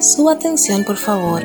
[0.00, 1.42] Su atención, por favor.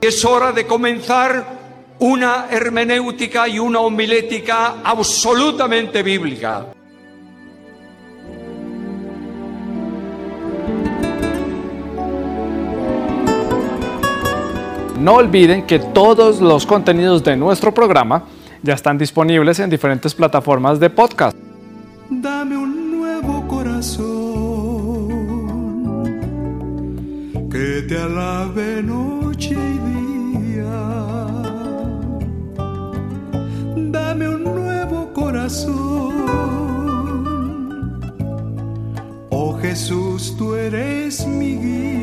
[0.00, 1.60] Es hora de comenzar
[1.98, 6.66] una hermenéutica y una homilética absolutamente bíblica.
[14.98, 18.24] No olviden que todos los contenidos de nuestro programa
[18.62, 21.36] ya están disponibles en diferentes plataformas de podcast.
[22.10, 24.39] Dame un nuevo corazón
[27.50, 30.80] que te alabe noche y día.
[33.76, 36.14] Dame un nuevo corazón.
[39.30, 42.00] Oh Jesús, tú eres mi guía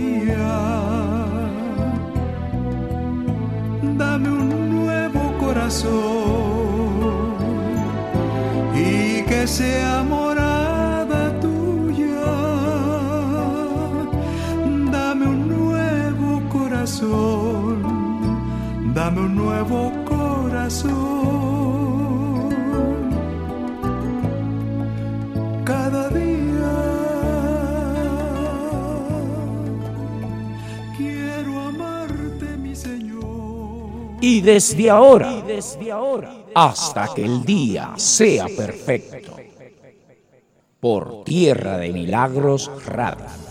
[3.98, 7.36] dame un nuevo corazón
[8.76, 10.47] y que sea morada
[17.00, 20.96] corazón, dame un nuevo corazón.
[25.64, 26.26] Cada día
[34.20, 35.32] y desde ahora,
[36.56, 39.36] hasta que el día sea perfecto.
[40.80, 43.47] Por Tierra de Milagros Radio.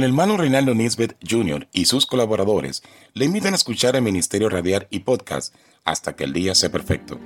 [0.00, 1.68] El hermano Reinaldo Nisbet Jr.
[1.72, 6.32] y sus colaboradores le invitan a escuchar el Ministerio Radial y Podcast hasta que el
[6.32, 7.20] día sea perfecto.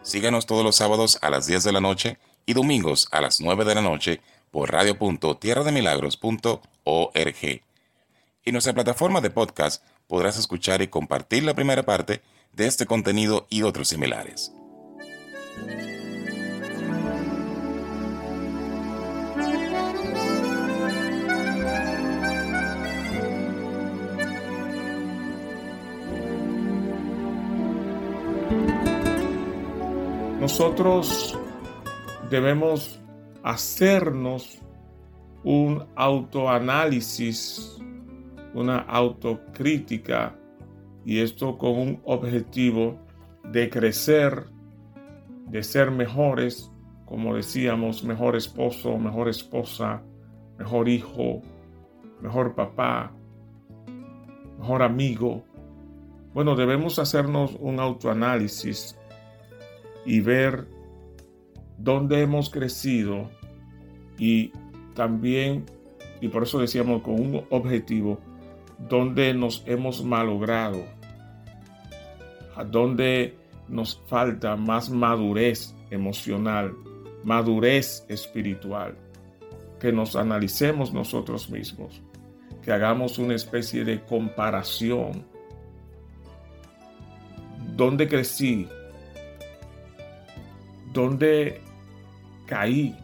[0.00, 2.16] Síganos todos los sábados a las 10 de la noche
[2.46, 7.62] y domingos a las 9 de la noche por radio.tierrademilagros.org.
[8.42, 12.22] Y nuestra plataforma de podcast podrás escuchar y compartir la primera parte
[12.54, 14.50] de este contenido y otros similares.
[30.44, 31.34] Nosotros
[32.28, 33.00] debemos
[33.42, 34.60] hacernos
[35.42, 37.78] un autoanálisis,
[38.52, 40.36] una autocrítica,
[41.02, 42.98] y esto con un objetivo
[43.50, 44.44] de crecer,
[45.46, 46.70] de ser mejores,
[47.06, 50.02] como decíamos, mejor esposo, mejor esposa,
[50.58, 51.40] mejor hijo,
[52.20, 53.14] mejor papá,
[54.58, 55.42] mejor amigo.
[56.34, 58.94] Bueno, debemos hacernos un autoanálisis
[60.06, 60.66] y ver
[61.78, 63.30] dónde hemos crecido
[64.18, 64.52] y
[64.94, 65.64] también,
[66.20, 68.18] y por eso decíamos con un objetivo,
[68.88, 70.84] dónde nos hemos malogrado,
[72.56, 73.36] a dónde
[73.68, 76.74] nos falta más madurez emocional,
[77.24, 78.96] madurez espiritual,
[79.80, 82.00] que nos analicemos nosotros mismos,
[82.62, 85.26] que hagamos una especie de comparación.
[87.76, 88.68] ¿Dónde crecí?
[90.94, 91.60] ¿Dónde
[92.46, 92.96] caí?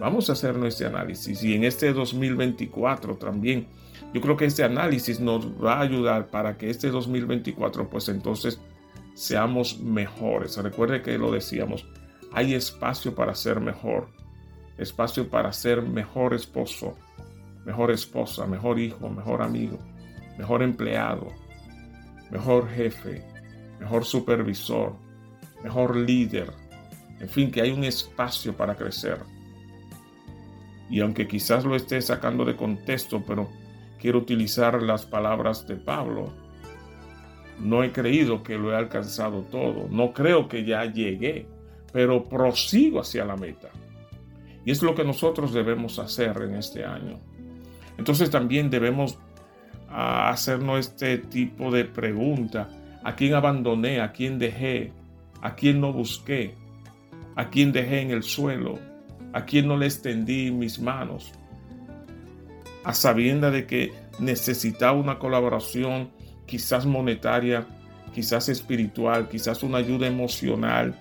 [0.00, 3.66] Vamos a hacer nuestro análisis y en este 2024 también.
[4.14, 8.58] Yo creo que este análisis nos va a ayudar para que este 2024 pues entonces
[9.12, 10.56] seamos mejores.
[10.56, 11.86] Recuerde que lo decíamos,
[12.32, 14.08] hay espacio para ser mejor,
[14.78, 16.96] espacio para ser mejor esposo,
[17.66, 19.78] mejor esposa, mejor hijo, mejor amigo,
[20.38, 21.28] mejor empleado,
[22.30, 23.22] mejor jefe,
[23.78, 24.94] mejor supervisor,
[25.62, 26.50] mejor líder,
[27.20, 29.18] en fin, que hay un espacio para crecer.
[30.88, 33.48] Y aunque quizás lo esté sacando de contexto, pero
[34.00, 36.32] quiero utilizar las palabras de Pablo.
[37.60, 39.86] No he creído que lo he alcanzado todo.
[39.90, 41.46] No creo que ya llegué,
[41.92, 43.68] pero prosigo hacia la meta.
[44.64, 47.20] Y es lo que nosotros debemos hacer en este año.
[47.98, 49.18] Entonces también debemos
[49.90, 52.68] ah, hacernos este tipo de pregunta.
[53.04, 54.00] ¿A quién abandoné?
[54.00, 54.92] ¿A quién dejé?
[55.42, 56.54] ¿A quién no busqué?
[57.36, 58.78] ¿A quién dejé en el suelo?
[59.32, 61.32] ¿A quién no le extendí mis manos?
[62.84, 66.10] A sabienda de que necesitaba una colaboración
[66.46, 67.66] quizás monetaria,
[68.14, 70.98] quizás espiritual, quizás una ayuda emocional,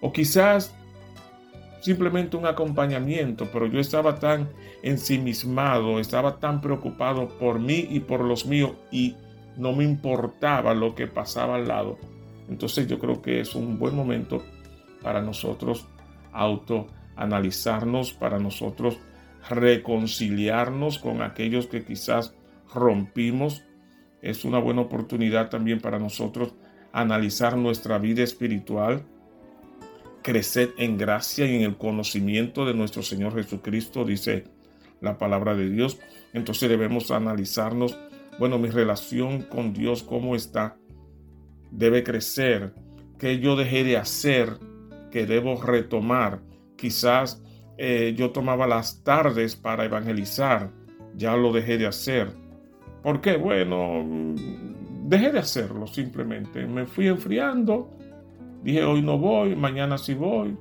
[0.00, 0.74] o quizás
[1.80, 4.48] simplemente un acompañamiento, pero yo estaba tan
[4.82, 9.16] ensimismado, estaba tan preocupado por mí y por los míos y
[9.56, 11.98] no me importaba lo que pasaba al lado.
[12.48, 14.42] Entonces yo creo que es un buen momento
[15.06, 15.86] para nosotros
[16.32, 18.98] autoanalizarnos, para nosotros
[19.48, 22.34] reconciliarnos con aquellos que quizás
[22.74, 23.62] rompimos.
[24.20, 26.54] Es una buena oportunidad también para nosotros
[26.92, 29.04] analizar nuestra vida espiritual,
[30.22, 34.42] crecer en gracia y en el conocimiento de nuestro Señor Jesucristo, dice
[35.00, 36.00] la palabra de Dios.
[36.32, 37.96] Entonces debemos analizarnos,
[38.40, 40.76] bueno, mi relación con Dios, ¿cómo está?
[41.70, 42.74] Debe crecer.
[43.20, 44.58] ¿Qué yo dejé de hacer
[45.10, 46.40] que debo retomar?
[46.76, 47.42] Quizás
[47.78, 50.70] eh, yo tomaba las tardes para evangelizar,
[51.14, 52.32] ya lo dejé de hacer.
[53.02, 53.36] ¿Por qué?
[53.36, 54.34] Bueno,
[55.04, 56.66] dejé de hacerlo simplemente.
[56.66, 57.90] Me fui enfriando,
[58.62, 60.56] dije hoy no voy, mañana sí voy,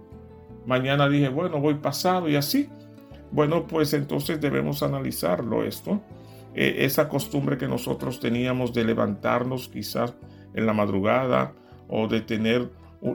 [0.66, 2.70] mañana dije bueno voy pasado y así.
[3.32, 6.02] Bueno, pues entonces debemos analizarlo esto.
[6.54, 10.16] Eh, esa costumbre que nosotros teníamos de levantarnos quizás
[10.54, 11.54] en la madrugada
[11.90, 12.70] o de tener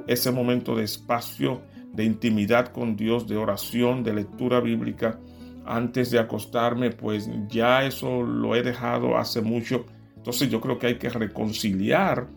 [0.06, 5.18] ese momento de espacio de intimidad con Dios, de oración, de lectura bíblica
[5.66, 9.86] antes de acostarme, pues ya eso lo he dejado hace mucho.
[10.16, 12.28] Entonces yo creo que hay que reconciliar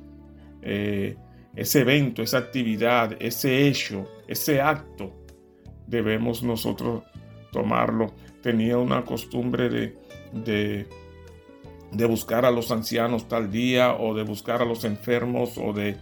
[0.62, 1.16] eh,
[1.56, 5.12] ese evento, esa actividad, ese hecho, ese acto.
[5.88, 7.04] Debemos nosotros
[7.52, 8.14] tomarlo.
[8.42, 9.98] Tenía una costumbre de,
[11.92, 15.98] de, buscar a los ancianos tal día o de buscar a los enfermos o de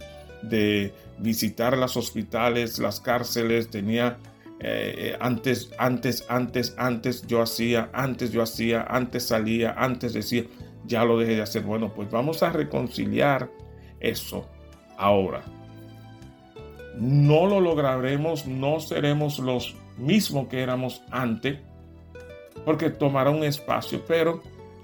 [1.22, 4.18] visitar los hospitales, las cárceles, tenía
[4.64, 10.44] eh, antes, antes, antes, antes yo hacía, antes yo hacía, antes salía, antes decía,
[10.86, 11.62] ya lo dejé de hacer.
[11.62, 13.50] Bueno, pues vamos a reconciliar
[13.98, 14.48] eso
[14.96, 15.42] ahora.
[16.96, 21.58] No lo lograremos, no seremos los mismos que éramos antes,
[22.64, 24.42] porque tomará un espacio, pero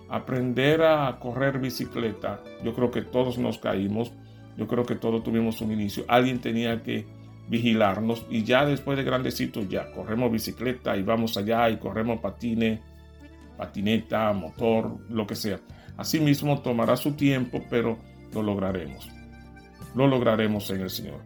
[0.09, 4.13] aprender a correr bicicleta, yo creo que todos nos caímos
[4.59, 6.05] yo creo que todos tuvimos un inicio.
[6.09, 7.07] Alguien tenía que
[7.49, 12.83] vigilarnos y ya después de grandecitos ya corremos bicicleta y vamos allá y corremos patine,
[13.57, 15.61] patineta, motor, lo que sea.
[15.97, 17.99] Asimismo tomará su tiempo, pero
[18.35, 19.09] lo lograremos.
[19.95, 21.21] Lo lograremos en el Señor.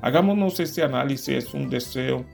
[0.00, 2.24] Hagámonos este análisis, es un deseo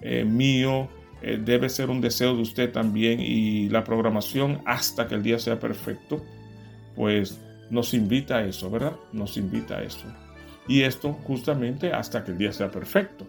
[0.00, 0.88] eh, mío,
[1.22, 5.38] eh, debe ser un deseo de usted también y la programación hasta que el día
[5.38, 6.20] sea perfecto,
[6.96, 8.96] pues nos invita a eso, ¿verdad?
[9.12, 10.06] Nos invita a eso.
[10.66, 13.26] Y esto justamente hasta que el día sea perfecto.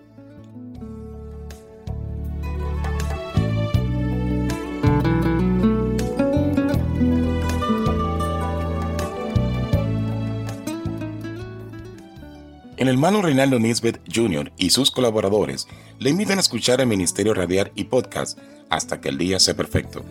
[12.78, 14.52] El hermano Reinaldo Nisbet Jr.
[14.58, 15.68] y sus colaboradores
[16.00, 18.40] le invitan a escuchar el Ministerio Radial y Podcast
[18.72, 20.04] hasta que el día sea perfecto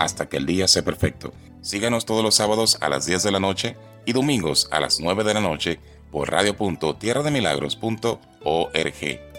[0.00, 1.32] hasta que el día sea perfecto.
[1.60, 3.76] Síganos todos los sábados a las 10 de la noche
[4.06, 5.78] y domingos a las 9 de la noche
[6.10, 9.29] por radio.tierrademilagros.org.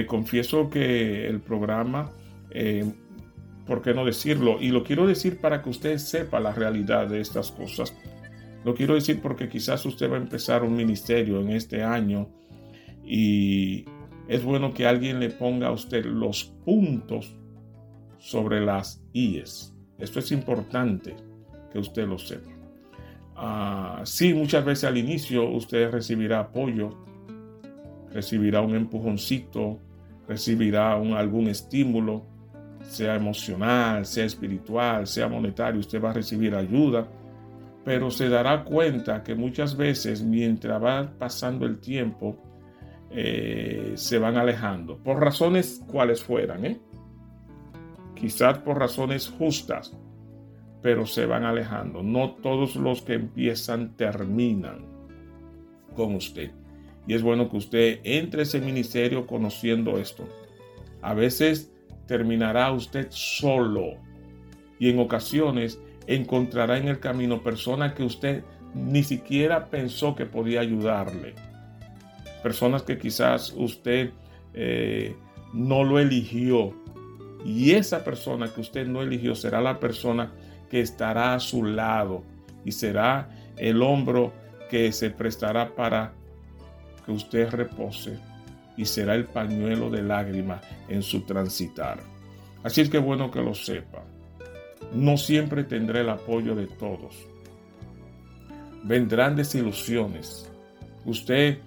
[0.00, 2.10] Le confieso que el programa,
[2.52, 2.90] eh,
[3.66, 4.56] ¿por qué no decirlo?
[4.58, 7.94] Y lo quiero decir para que usted sepa la realidad de estas cosas.
[8.64, 12.30] Lo quiero decir porque quizás usted va a empezar un ministerio en este año
[13.04, 13.84] y
[14.26, 17.36] es bueno que alguien le ponga a usted los puntos
[18.16, 19.74] sobre las IES.
[19.98, 21.14] Esto es importante
[21.70, 22.48] que usted lo sepa.
[23.36, 26.96] Uh, sí, muchas veces al inicio usted recibirá apoyo
[28.12, 29.78] recibirá un empujoncito,
[30.30, 32.24] recibirá algún estímulo,
[32.82, 37.04] sea emocional, sea espiritual, sea monetario, usted va a recibir ayuda,
[37.84, 42.36] pero se dará cuenta que muchas veces mientras va pasando el tiempo,
[43.10, 46.80] eh, se van alejando, por razones cuales fueran, ¿eh?
[48.14, 49.96] quizás por razones justas,
[50.80, 52.04] pero se van alejando.
[52.04, 54.86] No todos los que empiezan terminan
[55.96, 56.52] con usted.
[57.06, 60.28] Y es bueno que usted entre ese ministerio conociendo esto.
[61.02, 61.72] A veces
[62.06, 63.94] terminará usted solo
[64.78, 70.60] y en ocasiones encontrará en el camino personas que usted ni siquiera pensó que podía
[70.60, 71.34] ayudarle.
[72.42, 74.10] Personas que quizás usted
[74.54, 75.14] eh,
[75.52, 76.74] no lo eligió.
[77.44, 80.32] Y esa persona que usted no eligió será la persona
[80.68, 82.22] que estará a su lado
[82.64, 84.32] y será el hombro
[84.68, 86.12] que se prestará para
[87.10, 88.16] que usted repose
[88.76, 91.98] y será el pañuelo de lágrimas en su transitar.
[92.62, 94.04] Así que bueno que lo sepa.
[94.94, 97.26] No siempre tendré el apoyo de todos.
[98.84, 100.50] Vendrán desilusiones.
[101.04, 101.58] Usted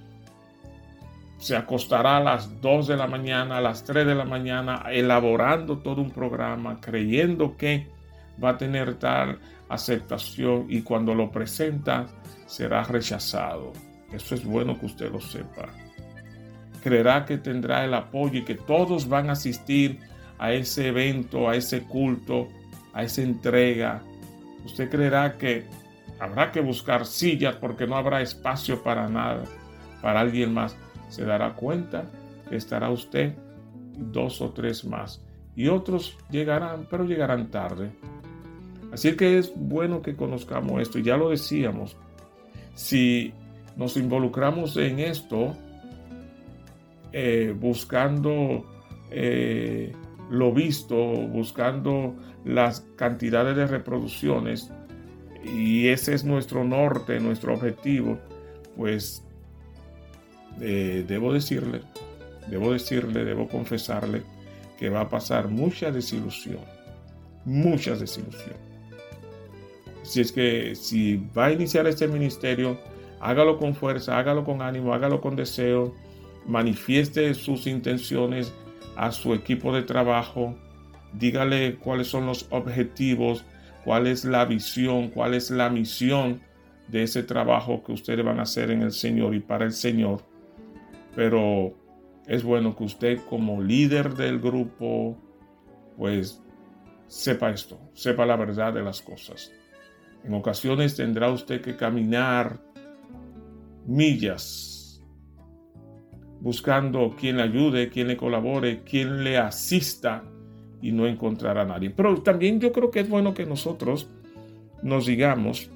[1.38, 5.80] se acostará a las 2 de la mañana, a las 3 de la mañana, elaborando
[5.80, 7.88] todo un programa, creyendo que
[8.42, 12.06] va a tener tal aceptación y cuando lo presenta
[12.46, 13.74] será rechazado.
[14.14, 15.70] Eso es bueno que usted lo sepa.
[16.84, 20.00] Creerá que tendrá el apoyo y que todos van a asistir
[20.38, 22.48] a ese evento, a ese culto,
[22.94, 24.02] a esa entrega.
[24.66, 25.66] Usted creerá que
[26.20, 29.44] habrá que buscar sillas porque no habrá espacio para nada,
[30.02, 30.76] para alguien más
[31.10, 32.06] se dará cuenta
[32.50, 33.36] que estará usted
[33.98, 35.22] dos o tres más.
[35.56, 37.92] Y otros llegarán, pero llegarán tarde.
[38.92, 41.00] Así que es bueno que conozcamos esto.
[41.00, 41.96] Ya lo decíamos,
[42.74, 43.34] si
[43.76, 45.56] nos involucramos en esto,
[47.12, 48.66] eh, buscando
[49.12, 49.94] eh,
[50.30, 52.16] lo visto, buscando
[52.46, 54.72] las cantidades de reproducciones,
[55.44, 58.18] y ese es nuestro norte, nuestro objetivo,
[58.78, 59.24] pues
[60.62, 61.82] eh, debo decirle,
[62.50, 64.24] debo decirle, debo confesarle
[64.78, 66.60] que va a pasar mucha desilusión,
[67.46, 68.56] mucha desilusión.
[70.04, 72.78] Si es que si va a iniciar este ministerio,
[73.24, 75.96] hágalo con fuerza, hágalo con ánimo, hágalo con deseo,
[76.46, 78.54] manifieste sus intenciones
[78.96, 80.56] a su equipo de trabajo,
[81.14, 83.46] dígale cuáles son los objetivos,
[83.84, 86.42] cuál es la visión, cuál es la misión
[86.88, 90.34] de ese trabajo que ustedes van a hacer en el Señor y para el Señor
[91.16, 91.74] pero
[92.28, 95.18] es bueno que usted como líder del grupo,
[95.98, 96.42] pues
[97.08, 99.52] sepa esto, sepa la verdad de las cosas.
[100.24, 102.60] En ocasiones tendrá usted que caminar
[103.86, 105.02] millas
[106.40, 110.24] buscando quien le ayude, quien le colabore, quien le asista
[110.82, 111.90] y no encontrar a nadie.
[111.90, 114.10] Pero también yo creo que es bueno que nosotros
[114.82, 115.72] nos digamos,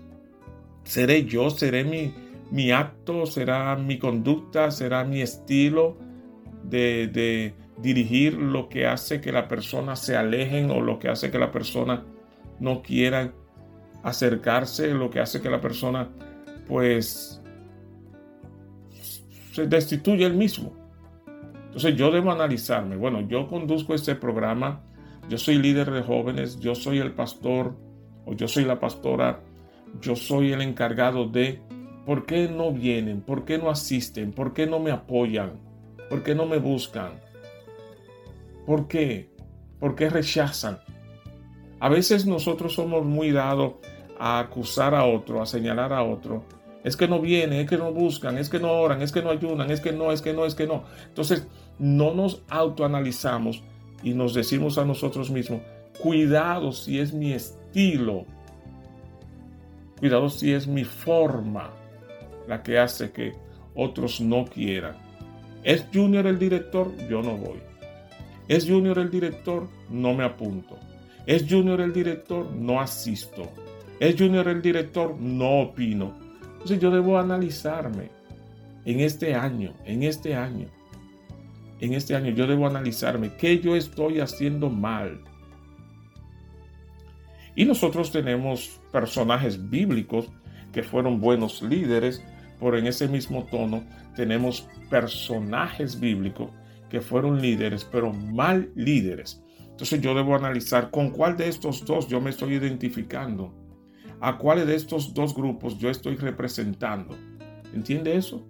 [0.84, 2.14] seré yo, seré mi,
[2.52, 5.98] mi acto, será mi conducta, será mi estilo
[6.64, 11.38] de, dirigir lo que hace que la persona se alejen o lo que hace que
[11.38, 12.04] la persona
[12.60, 13.32] no quiera
[14.02, 16.10] acercarse, lo que hace que la persona
[16.68, 17.40] pues
[19.58, 20.72] se destituye el mismo.
[21.66, 22.96] Entonces yo debo analizarme.
[22.96, 24.84] Bueno, yo conduzco este programa,
[25.30, 27.76] yo soy líder de jóvenes, yo soy el pastor
[28.26, 29.42] o yo soy la pastora,
[30.00, 31.60] yo soy el encargado de
[32.06, 33.22] ¿Por qué no vienen?
[33.22, 34.32] ¿Por qué no asisten?
[34.32, 35.54] ¿Por qué no me apoyan?
[36.08, 37.14] ¿Por qué no me buscan?
[38.68, 39.32] ¿Por qué?
[39.80, 40.80] ¿Por qué rechazan?
[41.80, 43.74] A veces nosotros somos muy dados
[44.20, 46.46] a acusar a otro, a señalar a otro.
[46.88, 49.30] Es que no vienen, es que no buscan, es que no oran, es que no
[49.30, 50.86] ayudan, es que no, es que no, es que no.
[51.10, 51.46] Entonces,
[51.80, 53.62] no nos autoanalizamos
[54.04, 55.60] y nos decimos a nosotros mismos,
[56.00, 58.24] cuidado si es mi estilo,
[60.00, 61.72] cuidado si es mi forma
[62.48, 63.34] la que hace que
[63.76, 64.96] otros no quieran.
[65.64, 66.96] ¿Es Junior el director?
[67.10, 67.60] Yo no voy.
[68.48, 69.68] ¿Es Junior el director?
[69.90, 70.78] No me apunto.
[71.26, 72.50] ¿Es Junior el director?
[72.56, 73.44] No asisto.
[74.00, 75.18] ¿Es Junior el director?
[75.20, 76.27] No opino.
[76.68, 78.10] Entonces yo debo analizarme
[78.84, 80.68] en este año, en este año,
[81.80, 85.22] en este año yo debo analizarme qué yo estoy haciendo mal.
[87.56, 90.28] Y nosotros tenemos personajes bíblicos
[90.74, 92.22] que fueron buenos líderes,
[92.60, 93.86] por en ese mismo tono
[94.18, 96.50] tenemos personajes bíblicos
[96.90, 99.42] que fueron líderes, pero mal líderes.
[99.62, 103.54] Entonces yo debo analizar con cuál de estos dos yo me estoy identificando,
[104.20, 107.16] a cuáles de estos dos grupos yo estoy representando.
[107.74, 108.48] ¿Entiende eso?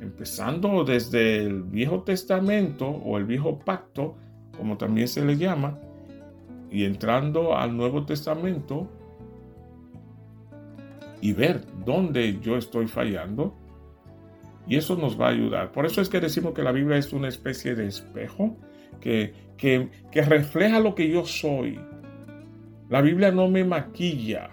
[0.00, 4.16] Empezando desde el Viejo Testamento o el Viejo Pacto,
[4.56, 5.78] como también se le llama,
[6.70, 8.88] y entrando al Nuevo Testamento,
[11.20, 13.54] y ver dónde yo estoy fallando.
[14.68, 15.72] Y eso nos va a ayudar.
[15.72, 18.56] Por eso es que decimos que la Biblia es una especie de espejo
[19.00, 19.88] que, que,
[20.22, 21.80] refleja lo que yo soy.
[22.88, 24.50] La Biblia no me maquilla.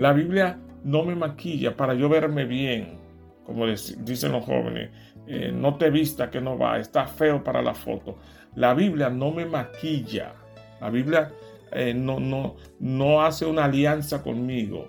[0.00, 2.98] La Biblia no me maquilla para yo verme bien,
[3.44, 4.88] como dicen los jóvenes.
[5.26, 8.16] Eh, no te vista que no va, está feo para la foto.
[8.54, 10.32] La Biblia no me maquilla.
[10.80, 11.30] La Biblia
[11.70, 14.86] eh, no, no, no hace una alianza conmigo.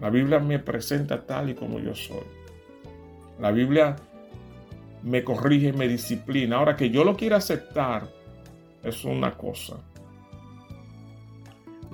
[0.00, 2.24] La Biblia me presenta tal y como yo soy.
[3.38, 3.96] La Biblia
[5.02, 6.56] me corrige, me disciplina.
[6.56, 8.08] Ahora que yo lo quiera aceptar,
[8.82, 9.76] es una cosa.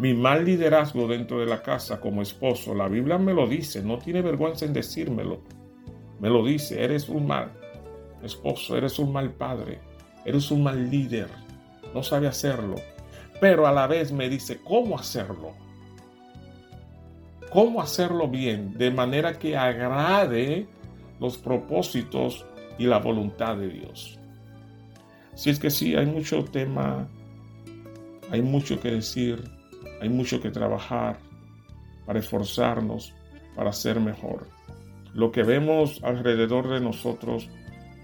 [0.01, 3.99] Mi mal liderazgo dentro de la casa como esposo, la Biblia me lo dice, no
[3.99, 5.43] tiene vergüenza en decírmelo.
[6.21, 7.53] Me lo dice, eres un mal
[8.23, 9.79] esposo, eres un mal padre,
[10.25, 11.29] eres un mal líder,
[11.93, 12.77] no sabe hacerlo.
[13.43, 15.53] Pero a la vez me dice cómo hacerlo.
[17.53, 20.67] Cómo hacerlo bien, de manera que agrade
[21.21, 22.47] los propósitos
[22.79, 24.19] y la voluntad de Dios.
[25.35, 27.07] Si es que sí, hay mucho tema,
[28.31, 29.60] hay mucho que decir,
[30.01, 31.19] hay mucho que trabajar
[32.07, 33.15] para esforzarnos,
[33.55, 34.49] para ser mejor.
[35.15, 37.49] Lo que vemos alrededor de nosotros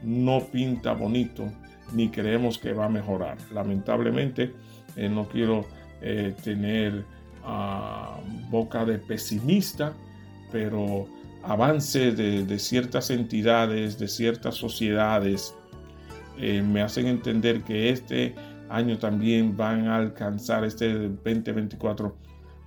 [0.02, 1.50] no pinta bonito,
[1.92, 3.38] ni creemos que va a mejorar.
[3.52, 4.52] Lamentablemente,
[4.96, 5.66] eh, no quiero
[6.02, 7.04] eh, tener
[7.44, 8.18] ah,
[8.50, 9.92] boca de pesimista,
[10.50, 11.06] pero
[11.42, 15.54] avance de, ciertas entidades, de ciertas sociedades,
[16.38, 18.34] eh, me hacen entender que este
[18.68, 22.16] año también van a alcanzar, este 2024,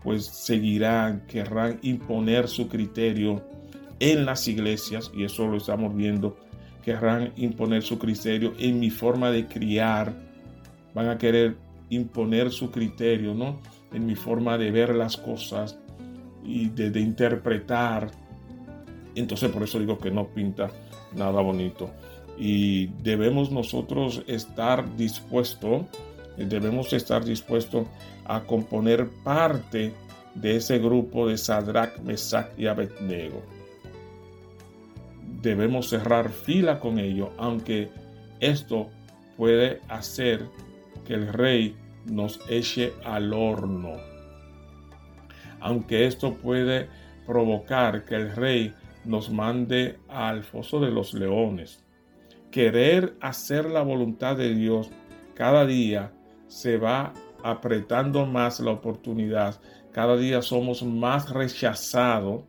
[0.03, 3.43] pues seguirán, querrán imponer su criterio
[3.99, 6.37] en las iglesias, y eso lo estamos viendo,
[6.83, 10.13] querrán imponer su criterio en mi forma de criar,
[10.93, 11.57] van a querer
[11.89, 13.59] imponer su criterio, ¿no?
[13.91, 15.77] En mi forma de ver las cosas
[16.43, 18.11] y de, de interpretar
[19.15, 20.69] entonces por eso digo que no pinta
[21.15, 21.91] nada bonito.
[22.39, 25.85] Y debemos nosotros estar dispuestos,
[26.37, 27.85] debemos estar dispuestos
[28.23, 29.93] a componer parte
[30.35, 33.43] de ese grupo de Sadrach, Mesach y Abednego.
[35.41, 37.89] Debemos cerrar fila con ello, aunque
[38.39, 38.89] esto
[39.35, 40.45] puede hacer
[41.05, 41.75] que el rey
[42.05, 43.97] nos eche al horno.
[45.59, 46.87] Aunque esto puede
[47.25, 48.73] provocar que el rey
[49.05, 51.83] nos mande al foso de los leones.
[52.51, 54.89] Querer hacer la voluntad de Dios
[55.35, 56.11] cada día
[56.47, 59.61] se va apretando más la oportunidad.
[59.91, 62.43] Cada día somos más rechazados.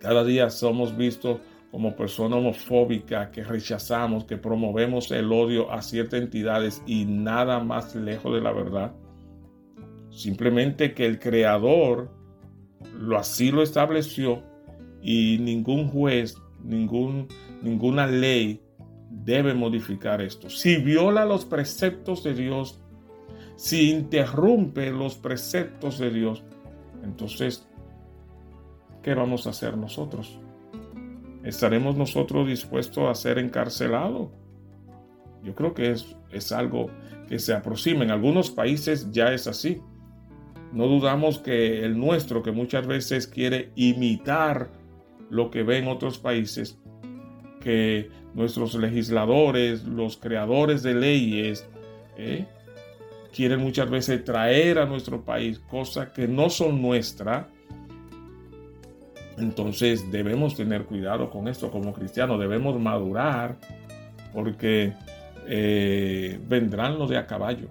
[0.00, 1.40] Cada día somos vistos
[1.70, 7.94] como personas homofóbicas que rechazamos, que promovemos el odio a ciertas entidades y nada más
[7.94, 8.92] lejos de la verdad.
[10.10, 12.10] Simplemente que el Creador
[12.98, 14.42] lo así lo estableció
[15.02, 17.28] y ningún juez, ningún,
[17.62, 18.62] ninguna ley
[19.10, 20.50] debe modificar esto.
[20.50, 22.80] Si viola los preceptos de Dios,
[23.56, 26.44] si interrumpe los preceptos de Dios,
[27.02, 27.66] entonces,
[29.02, 30.38] ¿qué vamos a hacer nosotros?
[31.44, 34.28] ¿Estaremos nosotros dispuestos a ser encarcelados?
[35.42, 36.90] Yo creo que es, es algo
[37.28, 38.04] que se aproxima.
[38.04, 39.80] En algunos países ya es así.
[40.72, 44.70] No dudamos que el nuestro, que muchas veces quiere imitar
[45.30, 46.78] lo que ve en otros países,
[47.68, 51.68] que nuestros legisladores, los creadores de leyes,
[52.16, 52.46] eh,
[53.30, 57.44] quieren muchas veces traer a nuestro país cosas que no son nuestras.
[59.36, 63.58] Entonces debemos tener cuidado con esto como cristianos, debemos madurar
[64.32, 64.94] porque
[65.46, 67.68] eh, vendrán los de a caballo.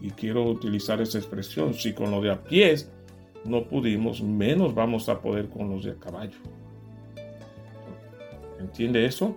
[0.00, 2.92] Y quiero utilizar esa expresión, si con lo de a pies
[3.44, 6.38] no pudimos, menos vamos a poder con los de caballo.
[8.58, 9.36] ¿Entiende eso?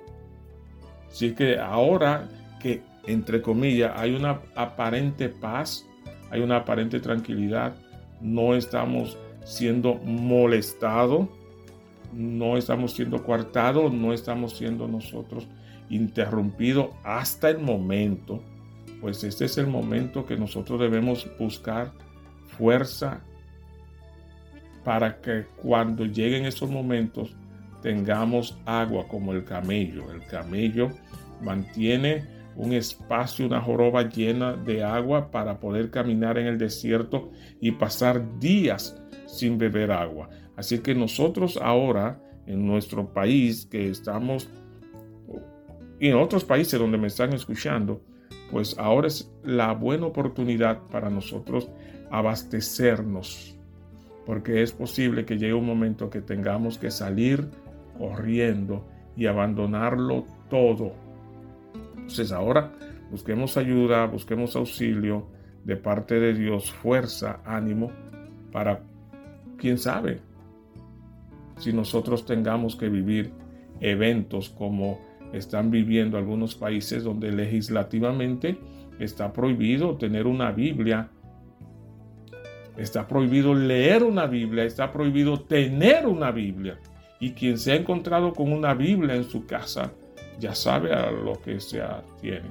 [1.09, 2.27] Así que ahora
[2.59, 5.85] que, entre comillas, hay una aparente paz,
[6.29, 7.75] hay una aparente tranquilidad,
[8.21, 11.27] no estamos siendo molestados,
[12.13, 15.47] no estamos siendo coartados, no estamos siendo nosotros
[15.89, 18.43] interrumpidos hasta el momento,
[19.01, 21.93] pues este es el momento que nosotros debemos buscar
[22.45, 23.21] fuerza
[24.83, 27.35] para que cuando lleguen esos momentos
[27.81, 30.11] tengamos agua como el camello.
[30.11, 30.89] El camello
[31.41, 37.71] mantiene un espacio, una joroba llena de agua para poder caminar en el desierto y
[37.71, 40.29] pasar días sin beber agua.
[40.57, 44.49] Así que nosotros ahora en nuestro país que estamos
[45.99, 48.01] y en otros países donde me están escuchando,
[48.51, 51.69] pues ahora es la buena oportunidad para nosotros
[52.09, 53.59] abastecernos
[54.29, 57.49] porque es posible que llegue un momento que tengamos que salir
[57.99, 60.93] corriendo y abandonarlo todo.
[61.95, 62.71] Entonces ahora
[63.09, 65.25] Busquemos ayuda, busquemos auxilio
[65.63, 67.91] de parte de Dios, fuerza, ánimo,
[68.51, 68.81] para,
[69.57, 70.19] quién sabe,
[71.57, 73.31] si nosotros tengamos que vivir
[73.81, 74.99] eventos como
[75.33, 78.57] están viviendo algunos países donde legislativamente
[78.99, 81.09] está prohibido tener una Biblia,
[82.77, 86.79] está prohibido leer una Biblia, está prohibido tener una Biblia.
[87.19, 89.91] Y quien se ha encontrado con una Biblia en su casa
[90.39, 91.81] ya sabe a lo que se
[92.21, 92.49] tiene.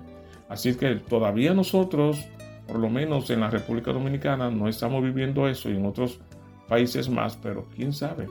[0.48, 2.24] Así que todavía nosotros,
[2.66, 6.20] por lo menos en la República Dominicana, no estamos viviendo eso y en otros
[6.68, 8.28] países más, pero quién sabe.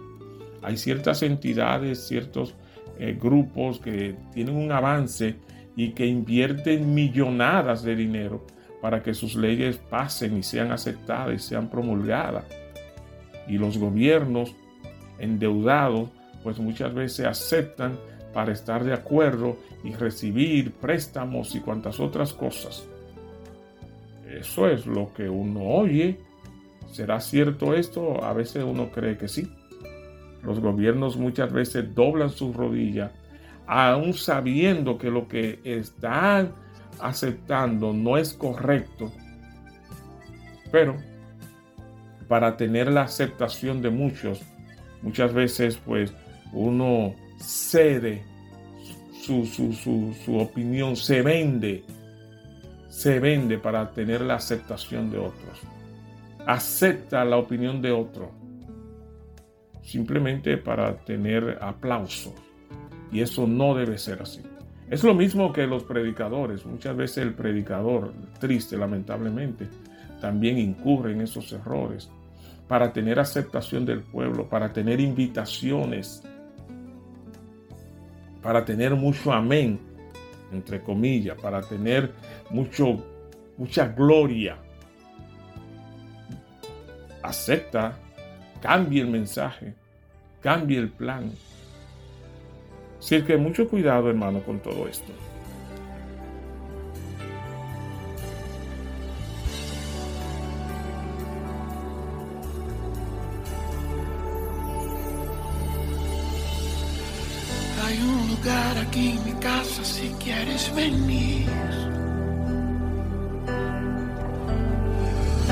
[0.62, 2.56] Hay ciertas entidades, ciertos
[3.00, 5.36] eh, grupos que tienen un avance
[5.76, 8.46] y que invierten millonadas de dinero
[8.82, 12.46] para que sus leyes pasen y sean aceptadas y sean promulgadas.
[13.48, 14.56] Y los gobiernos
[15.20, 16.10] endeudados
[16.44, 17.98] pues muchas veces aceptan
[18.34, 22.88] para estar de acuerdo y recibir préstamos y cuantas otras cosas.
[24.30, 26.20] Eso es lo que uno oye.
[26.92, 28.24] ¿Será cierto esto?
[28.24, 29.52] A veces uno cree que sí.
[30.44, 33.12] Los gobiernos muchas veces doblan sus rodillas,
[33.66, 36.54] aún sabiendo que lo que están
[37.00, 39.12] aceptando no es correcto.
[40.72, 40.96] Pero
[42.28, 44.42] para tener la aceptación de muchos,
[45.02, 46.14] muchas veces pues
[46.54, 48.24] uno cede
[49.22, 51.84] su, su, opinión, se vende,
[52.88, 55.62] se vende para tener la aceptación de otros.
[56.46, 58.32] Acepta la opinión de otro
[59.84, 62.34] simplemente para tener aplausos.
[63.12, 64.42] Y eso no debe ser así.
[64.90, 66.66] Es lo mismo que los predicadores.
[66.66, 69.68] Muchas veces el predicador, triste lamentablemente,
[70.20, 72.10] también incurre en esos errores
[72.68, 76.22] para tener aceptación del pueblo, para tener invitaciones,
[78.48, 79.78] para tener mucho amén,
[80.54, 82.14] entre comillas, para tener
[82.50, 83.04] mucho,
[83.58, 84.58] mucha gloria.
[87.22, 88.00] Acepta,
[88.62, 89.74] cambie el mensaje,
[90.40, 91.30] cambie el plan.
[92.98, 95.12] Así que mucho cuidado, hermano, con todo esto.
[108.38, 111.48] Lugar aquí en mi casa si quieres venir.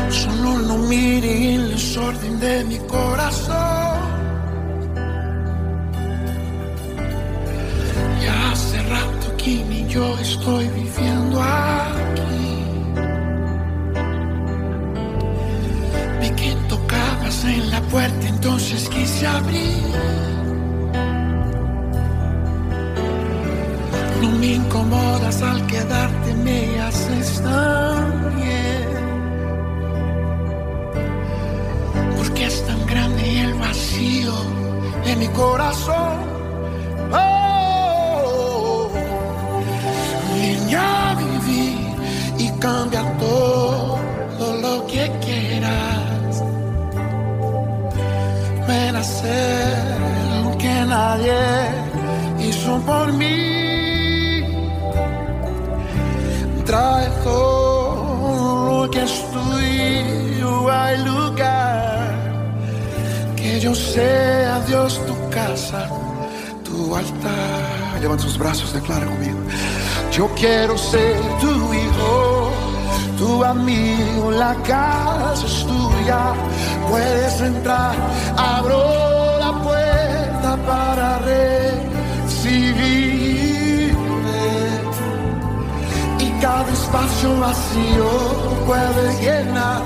[0.09, 3.99] Solo no mire el desorden de mi corazón.
[8.23, 12.63] Ya hace rato que ni yo estoy viviendo aquí.
[16.21, 20.44] Vi que tocabas en la puerta, entonces quise abrir.
[24.21, 28.87] Me incomodas al quedarte, me haces tan bien.
[32.17, 34.33] Porque es tan grande el vacío
[35.05, 36.17] de mi corazón.
[37.11, 38.89] Oh,
[40.33, 41.77] vine a vivir
[42.37, 46.43] y cambia todo lo que quieras.
[48.67, 49.97] Ven a hacer
[50.43, 51.33] lo que nadie
[52.39, 53.54] hizo por mí.
[57.25, 60.67] Lo que es tuyo
[61.05, 62.13] lugar.
[63.35, 65.89] Que yo sea Dios tu casa,
[66.63, 67.99] tu altar.
[68.01, 69.39] Levanta tus brazos, declara conmigo.
[70.11, 72.51] Yo quiero ser tu hijo,
[73.17, 76.33] tu amigo, la casa es tuya.
[76.89, 77.95] Puedes entrar,
[78.37, 83.24] abro la puerta para recibir
[86.45, 88.09] cada espacio vacío
[88.67, 89.81] puede llenar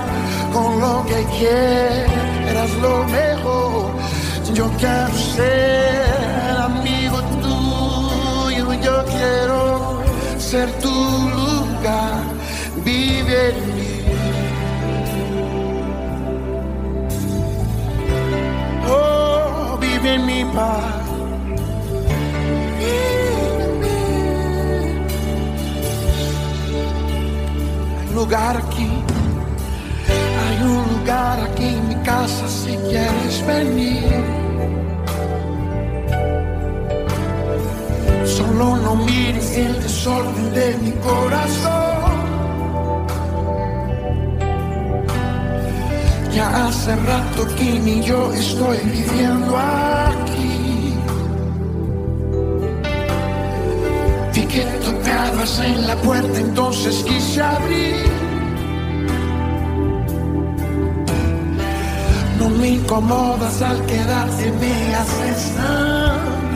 [0.52, 3.92] con lo que quieras lo mejor.
[4.52, 10.02] Yo quiero ser amigo tuyo, yo quiero
[10.38, 10.96] ser tu
[11.38, 12.24] lugar,
[12.84, 13.94] vive en mí.
[18.86, 21.09] Oh, vive en mi paz.
[28.20, 28.90] Lugar aquí.
[30.40, 34.12] Hay un lugar aquí en mi casa si quieres venir.
[38.36, 42.14] Solo no mires el desorden de mi corazón.
[46.34, 50.29] Ya hace rato que ni yo estoy viviendo aquí.
[55.58, 57.96] En la puerta, entonces quise abrir.
[62.38, 65.52] No me incomodas al quedarte, me haces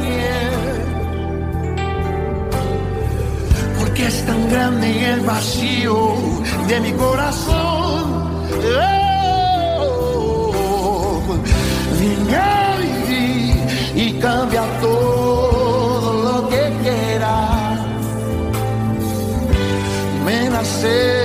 [0.00, 0.52] bien.
[3.78, 6.14] Porque es tan grande el vacío
[6.68, 8.24] de mi corazón.
[8.80, 9.64] Oh,
[13.96, 14.93] y cambia todo
[20.84, 21.23] Me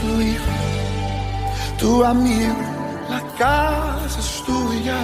[0.00, 0.54] tu hijo,
[1.78, 2.54] tu amigo.
[3.08, 5.00] La casa es tuya,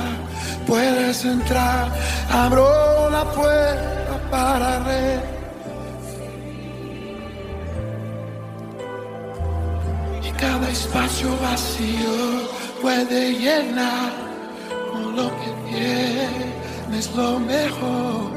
[0.67, 1.89] puedes entrar,
[2.31, 5.35] abro la puerta para recibir.
[10.27, 12.49] y cada espacio vacío
[12.81, 14.13] puede llenar
[14.91, 18.33] con lo que tienes lo mejor.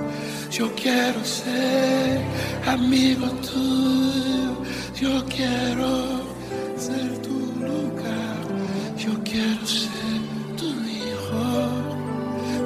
[0.51, 2.21] Yo quiero ser
[2.65, 4.36] amigo tuyo,
[4.99, 6.21] yo quiero
[6.75, 8.41] ser tu lugar,
[8.97, 10.21] yo quiero ser
[10.57, 11.45] tu hijo,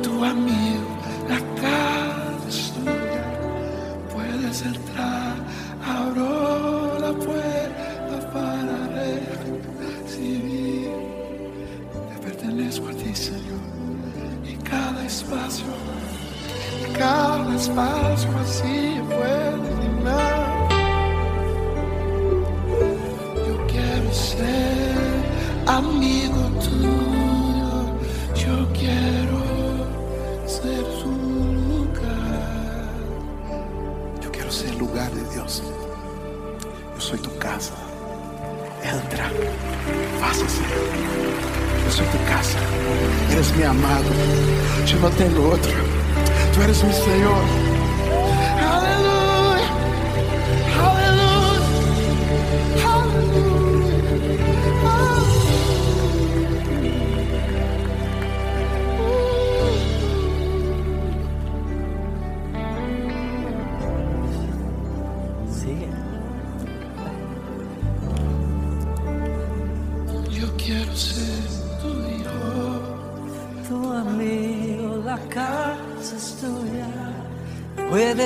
[0.01, 3.25] tu amigo, la casa es tuya.
[4.13, 5.35] Puedes entrar,
[5.85, 8.77] abro la puerta para
[9.79, 10.89] recibir.
[12.09, 13.59] Te pertenezco a ti, Señor.
[14.45, 15.65] Y cada espacio,
[16.97, 20.40] cada espacio así puede llenar.
[25.77, 27.71] Amigo tuyo.
[28.35, 29.39] Yo quiero
[30.45, 31.11] ser su
[31.69, 32.89] lugar.
[34.21, 35.63] Yo quiero ser lugar de Dios.
[36.95, 37.73] Yo soy tu casa.
[38.83, 39.29] Entra,
[40.19, 40.63] pásase.
[41.85, 42.59] Yo soy tu casa.
[43.31, 44.09] Eres mi amado.
[44.85, 45.71] Yo no tengo otro.
[46.53, 47.70] Tú eres mi Señor.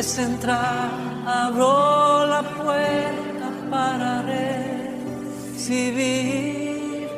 [0.05, 0.91] Puedes entrar,
[1.25, 4.21] abro la puerta para
[5.51, 7.09] recibir.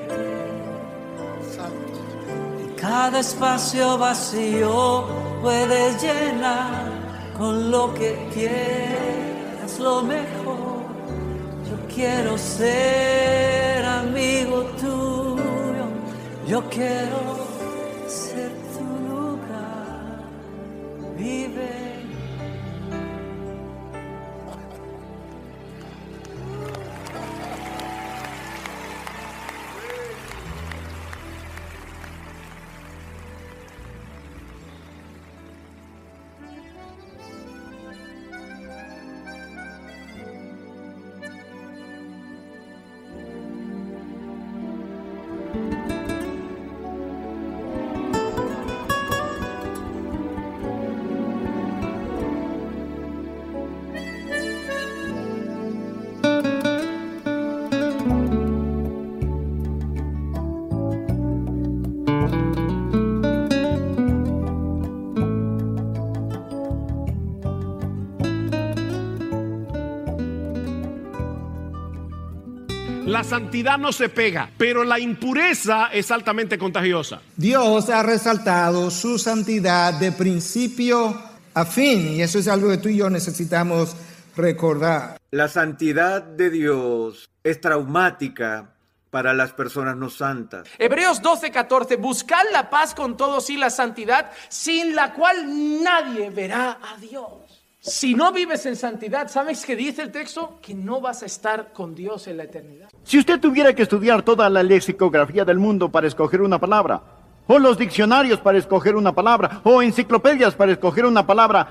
[2.80, 5.06] Cada espacio vacío
[5.42, 6.86] puedes llenar
[7.38, 10.88] con lo que quieras, lo mejor.
[11.70, 15.88] Yo quiero ser amigo tuyo,
[16.48, 17.37] yo quiero
[73.18, 77.20] La santidad no se pega, pero la impureza es altamente contagiosa.
[77.36, 81.20] Dios ha resaltado su santidad de principio
[81.56, 83.96] a fin y eso es algo que tú y yo necesitamos
[84.36, 85.18] recordar.
[85.32, 88.76] La santidad de Dios es traumática
[89.10, 90.68] para las personas no santas.
[90.78, 96.78] Hebreos 12:14, buscad la paz con todos y la santidad, sin la cual nadie verá
[96.84, 97.47] a Dios.
[97.88, 100.60] Si no vives en santidad, ¿sabes qué dice el texto?
[100.62, 102.90] Que no vas a estar con Dios en la eternidad.
[103.06, 107.02] Si usted tuviera que estudiar toda la lexicografía del mundo para escoger una palabra,
[107.48, 111.66] o los diccionarios para escoger una palabra, o enciclopedias para escoger una palabra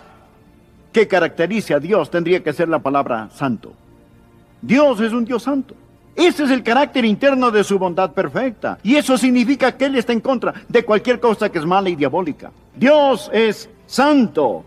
[0.90, 3.74] que caracterice a Dios, tendría que ser la palabra santo.
[4.62, 5.74] Dios es un Dios santo.
[6.14, 8.78] Ese es el carácter interno de su bondad perfecta.
[8.82, 11.94] Y eso significa que Él está en contra de cualquier cosa que es mala y
[11.94, 12.50] diabólica.
[12.74, 14.64] Dios es santo.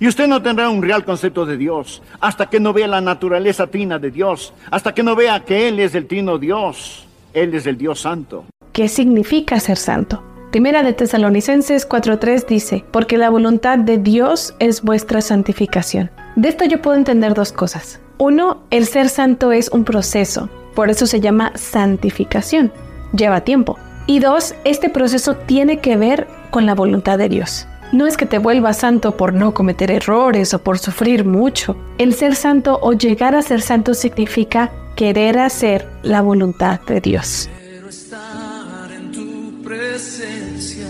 [0.00, 3.66] Y usted no tendrá un real concepto de Dios hasta que no vea la naturaleza
[3.66, 7.66] trina de Dios, hasta que no vea que Él es el trino Dios, Él es
[7.66, 8.44] el Dios santo.
[8.72, 10.22] ¿Qué significa ser santo?
[10.52, 16.10] Primera de Tesalonicenses 4.3 dice, porque la voluntad de Dios es vuestra santificación.
[16.36, 18.00] De esto yo puedo entender dos cosas.
[18.18, 22.72] Uno, el ser santo es un proceso, por eso se llama santificación.
[23.12, 23.78] Lleva tiempo.
[24.06, 27.66] Y dos, este proceso tiene que ver con la voluntad de Dios.
[27.90, 31.76] No es que te vuelvas santo por no cometer errores o por sufrir mucho.
[31.96, 37.48] El ser santo o llegar a ser santo significa querer hacer la voluntad de Dios.
[37.58, 40.86] Quiero estar en tu presencia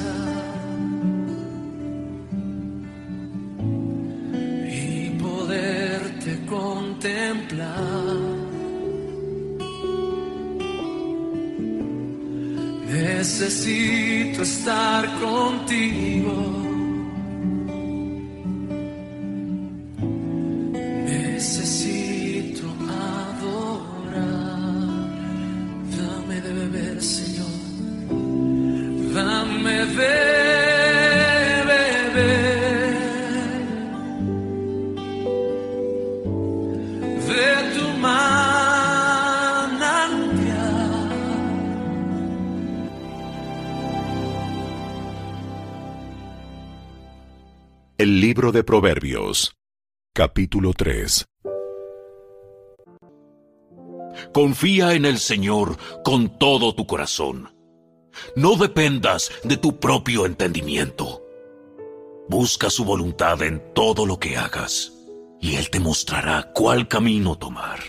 [4.66, 7.68] y poderte contemplar.
[12.90, 16.67] Necesito estar contigo.
[48.38, 49.56] Libro de Proverbios,
[50.14, 51.26] capítulo 3.
[54.32, 57.52] Confía en el Señor con todo tu corazón.
[58.36, 61.20] No dependas de tu propio entendimiento.
[62.28, 64.92] Busca su voluntad en todo lo que hagas,
[65.40, 67.80] y Él te mostrará cuál camino tomar.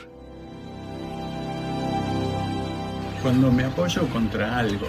[3.21, 4.87] Cuando me apoyo contra algo,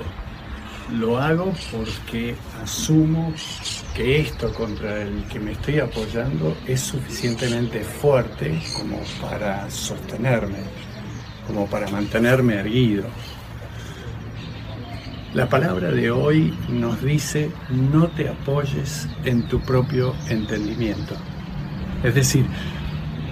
[0.92, 3.32] lo hago porque asumo
[3.94, 10.58] que esto contra el que me estoy apoyando es suficientemente fuerte como para sostenerme,
[11.46, 13.04] como para mantenerme erguido.
[15.34, 21.14] La palabra de hoy nos dice no te apoyes en tu propio entendimiento.
[22.02, 22.46] Es decir,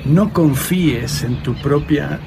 [0.04, 2.20] no confíes en tu propia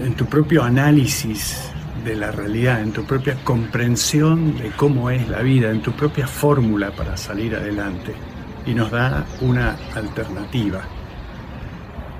[0.00, 1.70] en tu propio análisis
[2.06, 6.28] de la realidad, en tu propia comprensión de cómo es la vida, en tu propia
[6.28, 8.14] fórmula para salir adelante.
[8.64, 10.82] Y nos da una alternativa.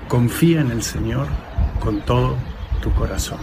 [0.09, 1.27] Confía en el Señor
[1.79, 2.35] con todo
[2.81, 3.39] tu corazón.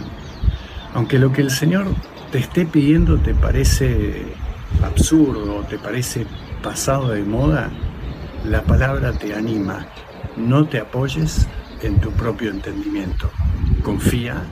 [0.93, 1.87] Aunque lo que el Señor
[2.31, 4.27] te esté pidiendo te parece
[4.83, 6.27] absurdo, te parece
[6.61, 7.71] pasado de moda,
[8.47, 9.87] La palabra te anima.
[10.37, 11.47] No te apoyes
[11.81, 13.29] en tu propio entendimiento.
[13.83, 14.43] Confía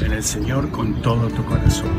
[0.00, 1.90] en el Señor con todo tu corazón.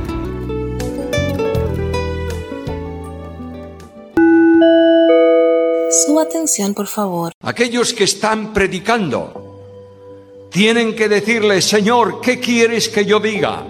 [6.06, 7.32] Su atención, por favor.
[7.42, 9.48] Aquellos que están predicando
[10.52, 13.64] tienen que decirle, Señor, ¿qué quieres que yo diga?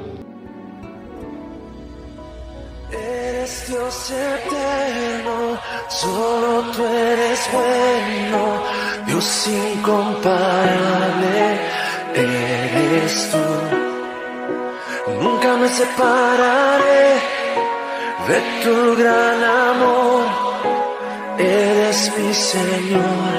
[2.91, 5.59] Eres Dios eterno,
[5.89, 8.63] solo tú eres bueno,
[9.07, 11.59] Dios incomparable,
[12.13, 13.45] eres tú.
[15.21, 17.21] Nunca me separaré
[18.27, 20.25] de tu gran amor,
[21.39, 23.31] eres mi Señor,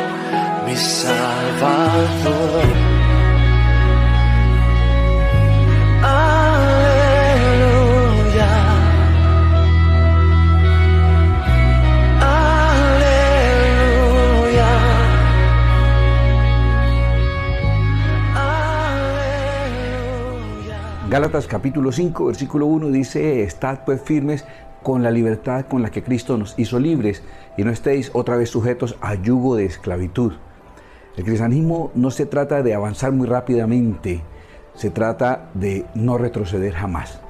[0.66, 2.97] mi Salvador.
[21.10, 24.44] Gálatas capítulo 5, versículo 1 dice, estad pues firmes
[24.82, 27.22] con la libertad con la que Cristo nos hizo libres
[27.56, 30.34] y no estéis otra vez sujetos a yugo de esclavitud.
[31.16, 34.20] El cristianismo no se trata de avanzar muy rápidamente,
[34.74, 37.22] se trata de no retroceder jamás.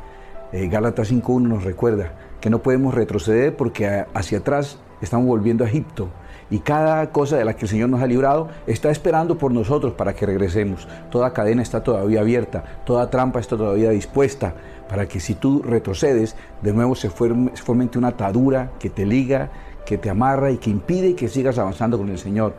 [0.50, 5.68] Eh, Gálatas 5.1 nos recuerda que no podemos retroceder porque hacia atrás estamos volviendo a
[5.68, 6.08] Egipto
[6.51, 9.92] y cada cosa de la que el Señor nos ha librado está esperando por nosotros
[9.92, 10.88] para que regresemos.
[11.11, 14.55] Toda cadena está todavía abierta, toda trampa está todavía dispuesta
[14.88, 17.51] para que si tú retrocedes, de nuevo se forme,
[17.96, 19.51] una atadura que te liga,
[19.84, 22.55] que te amarra y que impide que sigas avanzando con el Señor.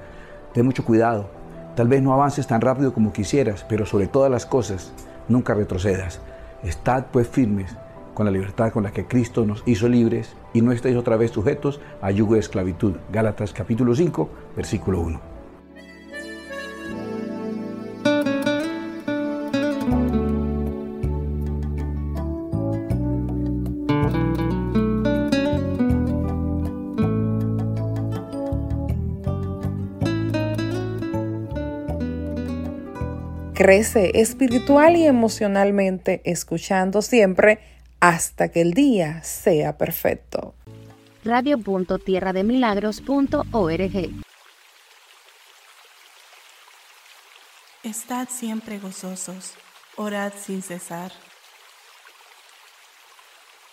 [0.53, 1.29] Ten mucho cuidado.
[1.75, 4.91] Tal vez no avances tan rápido como quisieras, pero sobre todas las cosas,
[5.27, 6.19] nunca retrocedas.
[6.63, 7.75] Estad pues firmes
[8.19, 11.31] con la libertad con la que Cristo nos hizo libres y no estéis otra vez
[11.31, 12.95] sujetos a yugo de esclavitud.
[13.13, 15.21] Gálatas capítulo 5, versículo 1.
[33.53, 40.53] Crece espiritual y emocionalmente escuchando siempre hasta que el día sea perfecto.
[41.23, 44.09] radio.tierrademilagros.org
[47.83, 49.53] Estad siempre gozosos,
[49.95, 51.13] orad sin cesar.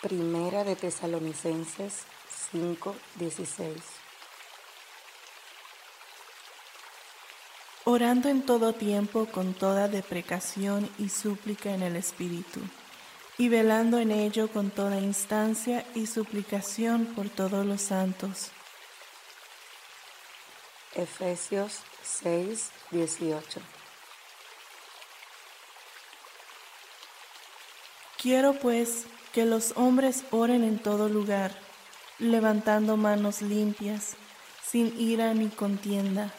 [0.01, 2.05] Primera de Tesalonicenses
[2.51, 3.81] 5:16.
[7.83, 12.61] Orando en todo tiempo con toda deprecación y súplica en el Espíritu,
[13.37, 18.51] y velando en ello con toda instancia y suplicación por todos los santos.
[20.95, 23.61] Efesios 6:18.
[28.17, 31.51] Quiero pues que los hombres oren en todo lugar,
[32.17, 34.15] levantando manos limpias,
[34.65, 36.33] sin ira ni contienda.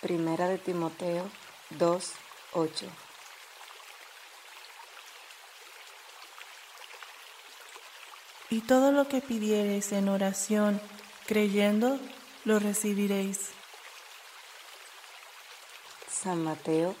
[0.00, 1.28] Primera de Timoteo
[1.70, 2.86] 2:8.
[8.52, 10.78] Y todo lo que pidiereis en oración,
[11.26, 11.98] creyendo,
[12.44, 13.48] lo recibiréis.
[16.06, 16.94] San Mateo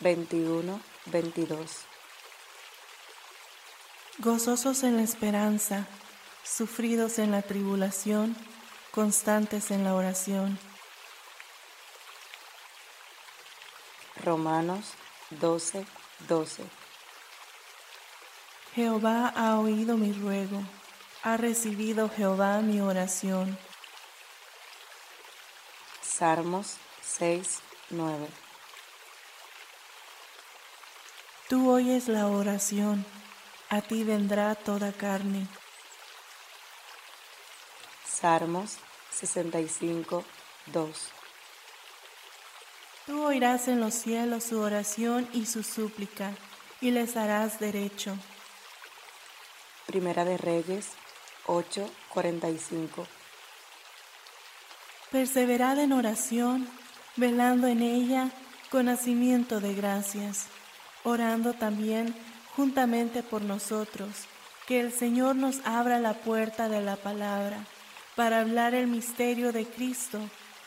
[0.00, 1.70] 21, 22.
[4.18, 5.86] Gozosos en la esperanza,
[6.44, 8.36] sufridos en la tribulación,
[8.90, 10.58] constantes en la oración.
[14.22, 14.84] Romanos
[15.30, 15.86] 12,
[16.28, 16.62] 12.
[18.74, 20.62] Jehová ha oído mi ruego,
[21.22, 23.58] ha recibido Jehová mi oración.
[26.00, 27.60] Salmos 6,
[27.90, 28.28] 9.
[31.48, 33.04] Tú oyes la oración,
[33.68, 35.46] a ti vendrá toda carne.
[38.06, 38.78] Salmos
[39.12, 40.24] 65,
[40.66, 41.08] 2.
[43.06, 46.32] Tú oirás en los cielos su oración y su súplica,
[46.80, 48.16] y les harás derecho.
[49.86, 50.90] Primera de Reyes
[51.46, 53.06] 8, 45.
[55.10, 56.68] Perseverad en oración,
[57.16, 58.30] velando en ella
[58.70, 60.46] con nacimiento de gracias,
[61.02, 62.14] orando también
[62.54, 64.10] juntamente por nosotros,
[64.66, 67.64] que el Señor nos abra la puerta de la palabra
[68.14, 70.20] para hablar el misterio de Cristo,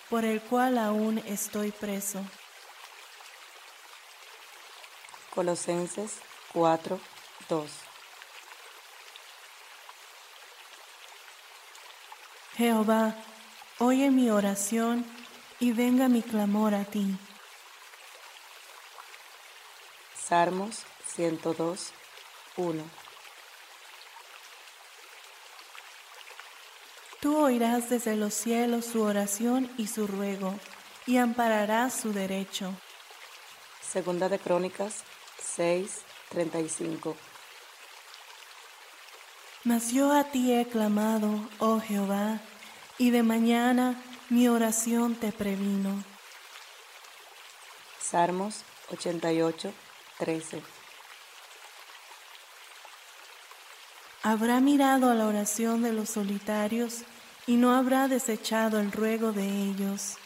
[0.10, 2.20] por el cual aún estoy preso.
[5.34, 6.18] Colosenses
[6.54, 7.00] 4,
[7.50, 7.83] 2.
[12.56, 13.16] Jehová,
[13.80, 15.06] oye mi oración
[15.60, 17.18] y venga mi clamor a ti.
[20.16, 20.84] Salmos
[21.16, 21.92] 102,
[22.58, 22.84] 1.
[27.22, 30.54] Tú oirás desde los cielos su oración y su ruego,
[31.06, 32.74] y ampararás su derecho.
[33.82, 35.04] Segunda de Crónicas
[35.42, 37.16] 6, 35.
[39.66, 42.42] Mas yo a ti he clamado, oh Jehová,
[42.98, 43.96] y de mañana
[44.30, 46.04] mi oración te previno.
[48.02, 49.74] Salmos 88,
[50.20, 50.62] 13.
[54.22, 57.04] Habrá mirado a la oración de los solitarios
[57.48, 60.18] y no habrá desechado el ruego de ellos.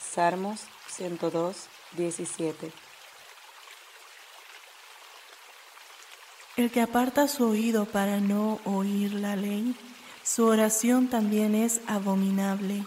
[0.00, 2.87] Salmos 102, 17.
[6.58, 9.76] El que aparta su oído para no oír la ley,
[10.24, 12.84] su oración también es abominable.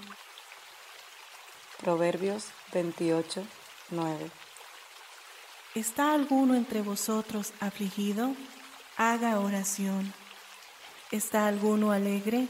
[1.80, 3.48] Proverbios 28,
[3.92, 4.30] 9.
[5.74, 8.36] ¿Está alguno entre vosotros afligido?
[8.98, 10.14] Haga oración.
[11.10, 12.50] ¿Está alguno alegre?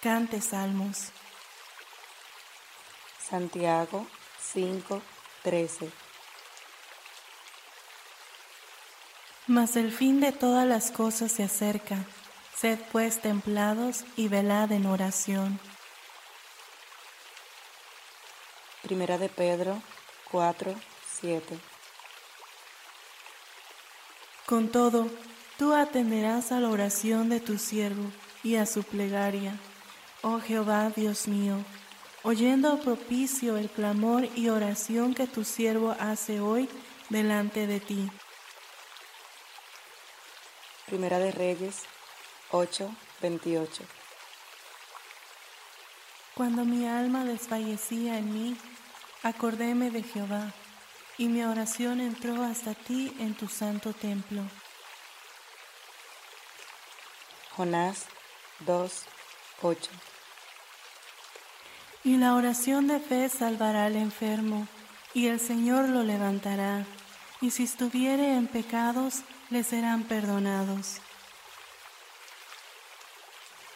[0.00, 1.10] Cante salmos.
[3.20, 4.06] Santiago
[4.40, 5.02] 5,
[5.42, 6.07] 13.
[9.48, 11.96] Mas el fin de todas las cosas se acerca.
[12.54, 15.58] Sed pues templados y velad en oración.
[18.82, 19.80] Primera de Pedro
[20.30, 20.74] 4,
[21.20, 21.58] 7.
[24.44, 25.08] Con todo,
[25.56, 28.10] tú atenderás a la oración de tu siervo
[28.42, 29.58] y a su plegaria,
[30.22, 31.56] oh Jehová Dios mío,
[32.22, 36.68] oyendo propicio el clamor y oración que tu siervo hace hoy
[37.08, 38.10] delante de ti.
[40.88, 41.82] Primera de Reyes
[42.50, 43.84] 8, 28.
[46.34, 48.56] Cuando mi alma desfallecía en mí,
[49.22, 50.50] acordéme de Jehová,
[51.18, 54.44] y mi oración entró hasta ti en tu santo templo.
[57.54, 58.06] Jonás
[58.60, 59.02] 2,
[59.60, 59.90] 8.
[62.04, 64.66] Y la oración de fe salvará al enfermo,
[65.12, 66.86] y el Señor lo levantará,
[67.42, 71.00] y si estuviere en pecados, le serán perdonados.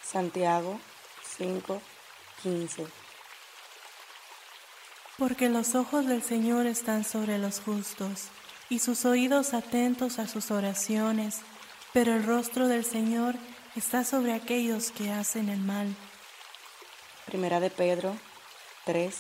[0.03, 0.79] Santiago
[1.39, 1.81] 5,
[2.43, 2.87] 15.
[5.19, 8.29] Porque los ojos del Señor están sobre los justos,
[8.69, 11.41] y sus oídos atentos a sus oraciones,
[11.93, 13.35] pero el rostro del Señor
[13.77, 15.95] está sobre aquellos que hacen el mal.
[17.27, 18.17] Primera de Pedro
[18.85, 19.15] 3,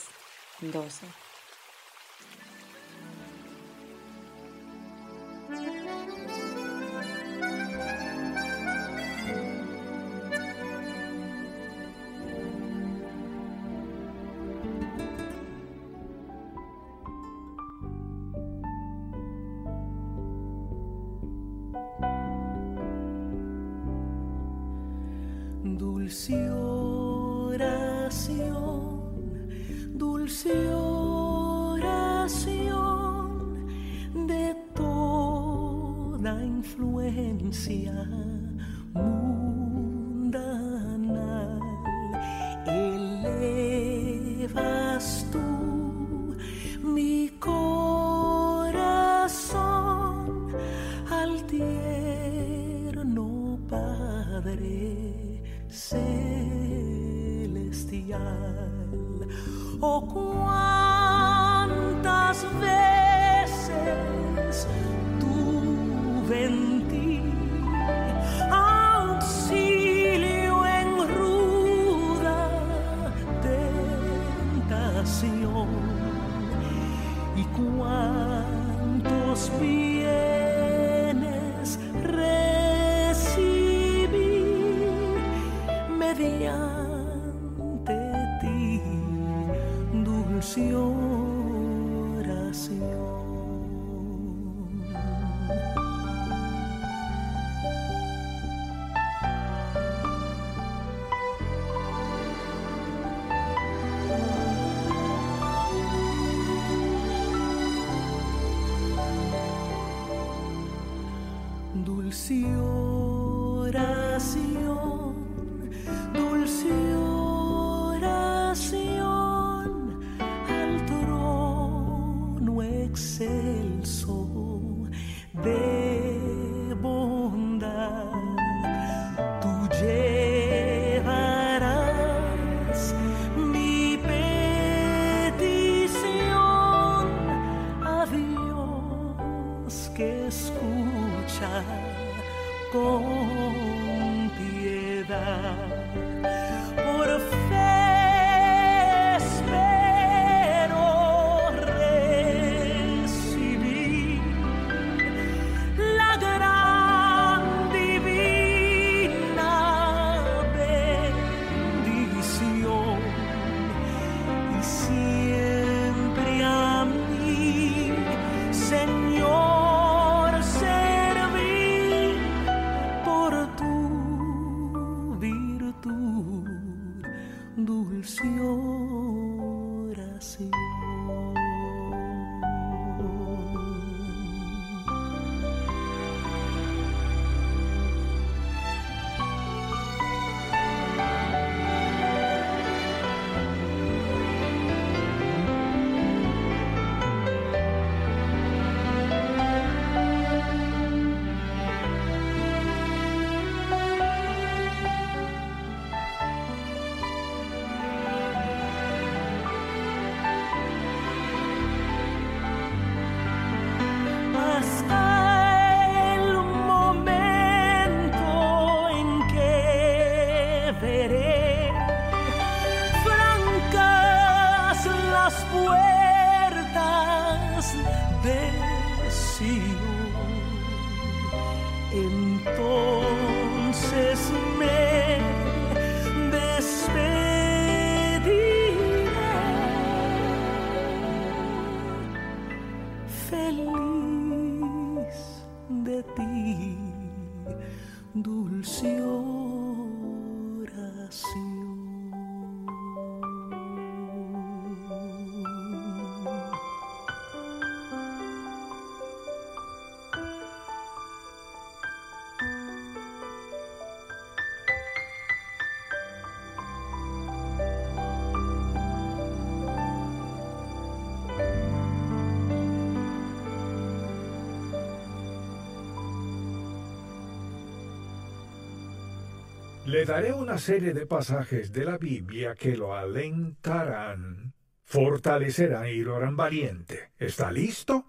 [279.92, 286.16] Le daré una serie de pasajes de la Biblia que lo alentarán, fortalecerán y lo
[286.16, 287.10] harán valiente.
[287.18, 288.06] ¿Está listo?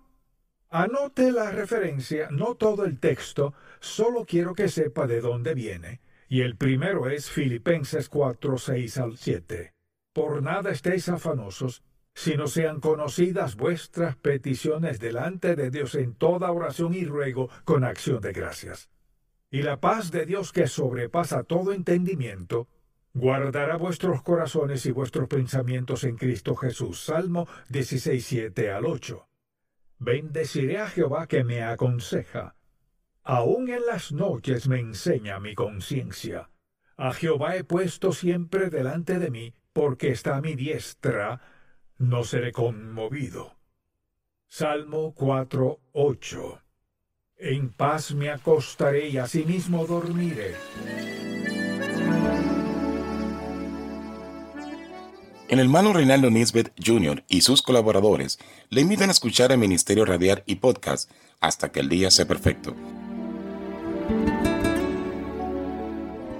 [0.69, 5.99] Anote la referencia, no todo el texto, solo quiero que sepa de dónde viene.
[6.29, 9.73] Y el primero es Filipenses 4, 6 al 7.
[10.13, 16.93] Por nada estéis afanosos, sino sean conocidas vuestras peticiones delante de Dios en toda oración
[16.93, 18.92] y ruego con acción de gracias.
[19.53, 22.67] Y la paz de Dios que sobrepasa todo entendimiento,
[23.13, 27.01] guardará vuestros corazones y vuestros pensamientos en Cristo Jesús.
[27.01, 29.27] Salmo 16, 7 al 8.
[29.99, 32.55] Bendeciré a Jehová que me aconseja.
[33.21, 36.49] Aún en las noches me enseña mi conciencia.
[36.97, 41.41] A Jehová he puesto siempre delante de mí, porque está a mi diestra,
[41.99, 43.55] no seré conmovido.
[44.47, 46.62] Salmo 4, 8.
[47.45, 50.55] En paz me acostaré y asimismo dormiré.
[55.49, 57.25] El hermano Reinaldo Nisbet Jr.
[57.27, 58.39] y sus colaboradores
[58.69, 62.73] le invitan a escuchar el Ministerio Radial y Podcast hasta que el día sea perfecto.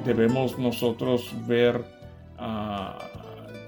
[0.05, 1.83] Debemos nosotros ver
[2.37, 3.09] ah,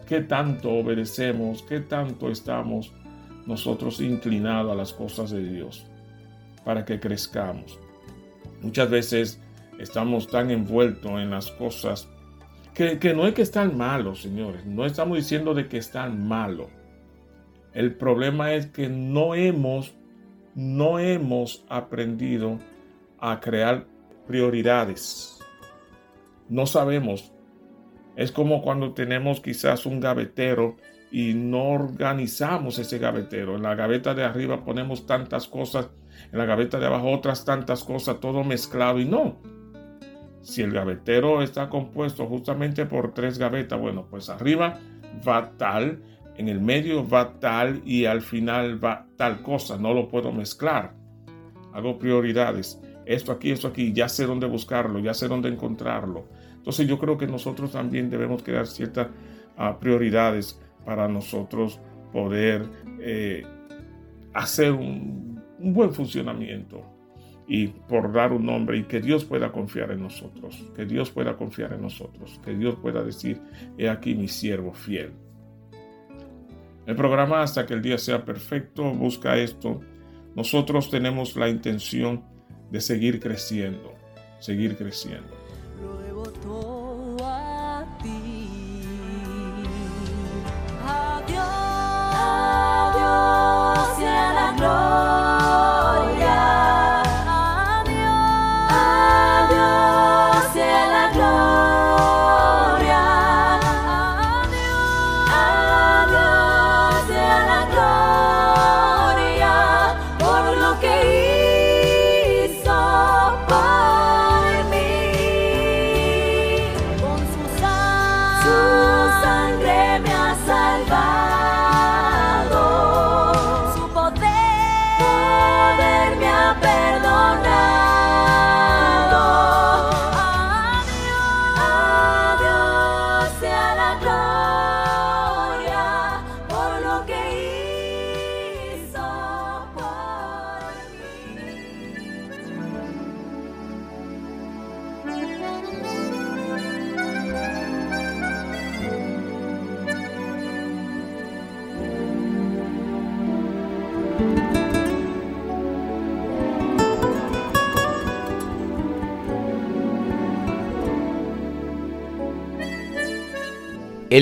[0.08, 2.94] qué tanto obedecemos, qué tanto estamos
[3.46, 5.86] nosotros inclinados a las cosas de Dios
[6.66, 7.80] para que crezcamos.
[8.62, 9.42] Muchas veces
[9.80, 12.10] estamos tan envueltos en las cosas
[12.74, 14.66] que, que no es que están malos, señores.
[14.66, 16.68] No estamos diciendo de que están malos.
[17.74, 19.94] El problema es que no hemos,
[20.56, 22.60] no hemos aprendido
[23.20, 23.86] a crear
[24.28, 25.40] prioridades.
[26.50, 27.32] No sabemos.
[28.16, 30.78] Es como cuando tenemos quizás un gavetero
[31.12, 33.56] y no organizamos ese gavetero.
[33.56, 35.90] En la gaveta de arriba ponemos tantas cosas,
[36.32, 39.38] en la gaveta de abajo otras tantas cosas, todo mezclado y no.
[40.42, 44.80] Si el gavetero está compuesto justamente por tres gavetas, bueno, pues arriba
[45.28, 46.04] va tal,
[46.38, 49.78] en el medio va tal y al final va tal cosa.
[49.78, 50.94] No lo puedo mezclar.
[51.74, 52.80] Hago prioridades.
[53.06, 56.26] Esto aquí, esto aquí, ya sé dónde buscarlo, ya sé dónde encontrarlo.
[56.56, 59.08] Entonces yo creo que nosotros también debemos crear ciertas
[59.58, 61.80] uh, prioridades para nosotros
[62.12, 62.66] poder
[63.00, 63.46] eh,
[64.34, 66.84] hacer un, un buen funcionamiento
[67.48, 71.38] y por dar un nombre y que Dios pueda confiar en nosotros, que Dios pueda
[71.38, 73.40] confiar en nosotros, que Dios pueda decir,
[73.78, 75.12] he aquí mi siervo fiel.
[76.86, 79.82] El programa hasta que el día sea perfecto busca esto.
[80.36, 82.24] Nosotros tenemos la intención
[82.72, 83.94] de seguir creciendo,
[84.40, 85.34] seguir creciendo.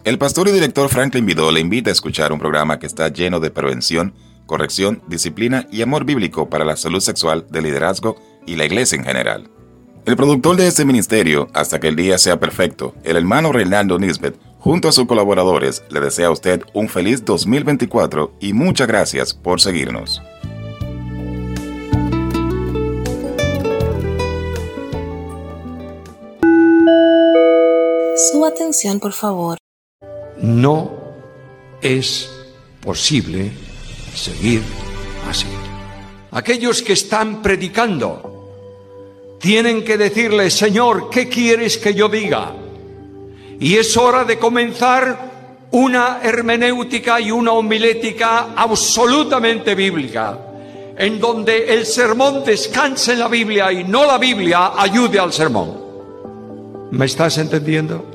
[0.05, 3.39] El pastor y director Franklin Vidal le invita a escuchar un programa que está lleno
[3.39, 4.13] de prevención,
[4.45, 9.05] corrección, disciplina y amor bíblico para la salud sexual, del liderazgo y la iglesia en
[9.05, 9.49] general.
[10.05, 14.37] El productor de este ministerio, hasta que el día sea perfecto, el hermano Reinaldo Nisbet,
[14.59, 19.61] junto a sus colaboradores, le desea a usted un feliz 2024 y muchas gracias por
[19.61, 20.21] seguirnos.
[28.29, 29.62] Su atención, por favor.
[30.43, 30.91] No
[31.81, 32.29] es
[32.81, 33.49] posible
[34.13, 34.61] seguir
[35.29, 35.47] así.
[36.31, 42.51] Aquellos que están predicando tienen que decirle, Señor, ¿qué quieres que yo diga?
[43.57, 45.31] Y es hora de comenzar
[45.71, 50.37] una hermenéutica y una homilética absolutamente bíblica,
[50.97, 55.77] en donde el sermón descanse en la Biblia y no la Biblia ayude al sermón.
[56.91, 58.12] ¿Me estás entendiendo?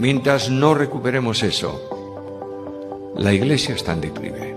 [0.00, 4.56] Mientras no recuperemos eso, la iglesia está en declive.